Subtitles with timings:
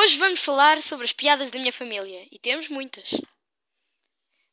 [0.00, 3.10] Hoje vamos falar sobre as piadas da minha família e temos muitas.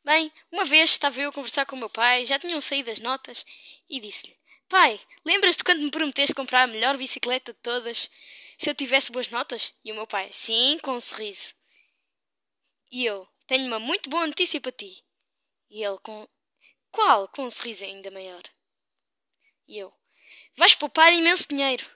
[0.04, 3.00] Bem, uma vez estava eu a conversar com o meu pai, já tinham saído as
[3.00, 3.46] notas,
[3.89, 4.38] e disse-lhe:
[4.68, 8.11] Pai, lembras-te quando me prometeste comprar a melhor bicicleta de todas
[8.57, 9.73] se eu tivesse boas notas?
[9.86, 11.55] E o meu pai: Sim, com um sorriso.
[12.91, 15.02] E eu: Tenho uma muito boa notícia para ti.
[15.70, 16.27] E ele: com...
[16.91, 17.25] Qual?
[17.29, 18.43] Com um sorriso ainda maior.
[19.66, 19.93] E eu:
[20.57, 21.89] Vais poupar imenso dinheiro.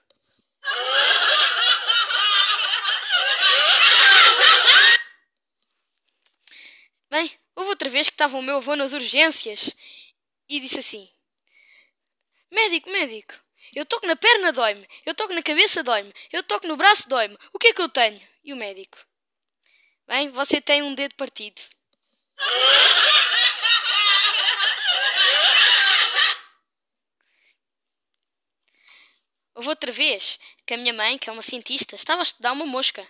[7.11, 9.75] Bem, houve outra vez que estava o meu avô nas urgências
[10.49, 11.09] e disse assim:
[12.49, 13.33] Médico, médico,
[13.75, 17.37] eu toco na perna, dói-me, eu toco na cabeça, dói-me, eu toco no braço, dói-me,
[17.53, 18.21] o que é que eu tenho?
[18.43, 18.97] E o médico:
[20.07, 21.61] Bem, você tem um dedo partido.
[29.53, 32.65] Houve outra vez que a minha mãe, que é uma cientista, estava a estudar uma
[32.65, 33.07] mosca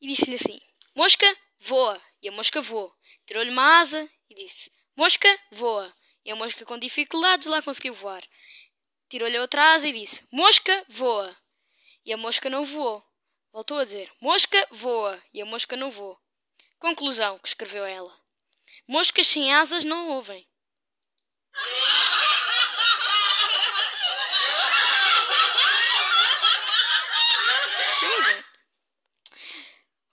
[0.00, 0.60] e disse-lhe assim:
[0.94, 1.26] Mosca,
[1.60, 2.00] voa.
[2.20, 2.92] E a mosca voou.
[3.28, 5.94] Tirou-lhe uma asa e disse: Mosca, voa.
[6.24, 8.26] E a mosca, com dificuldades, lá conseguiu voar.
[9.06, 11.36] Tirou-lhe outra asa e disse: Mosca, voa.
[12.06, 13.04] E a mosca não voou.
[13.52, 15.22] Voltou a dizer: Mosca, voa.
[15.34, 16.18] E a mosca não voou.
[16.78, 18.18] Conclusão que escreveu ela:
[18.86, 20.48] Moscas sem asas não ouvem.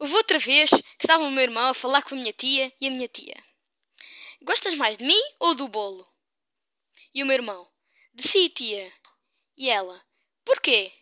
[0.06, 2.86] Houve outra vez que estava o meu irmão a falar com a minha tia e
[2.86, 3.44] a minha tia.
[4.40, 6.08] Gostas mais de mim ou do bolo?
[7.12, 7.68] E o meu irmão.
[8.14, 8.94] De si, tia.
[9.58, 10.00] E ela.
[10.44, 10.94] Porquê?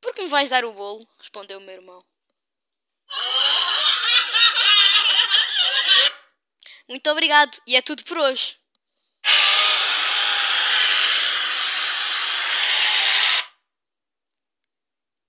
[0.00, 2.04] Porque me vais dar o bolo, respondeu o meu irmão.
[6.88, 8.58] Muito obrigado, e é tudo por hoje.